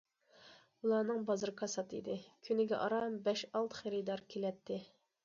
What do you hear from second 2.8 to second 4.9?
ئاران بەش ئالتە خېرىدار كېلەتتى.